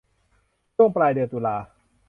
[0.75, 1.57] ช่วงปลายเดือนตุลา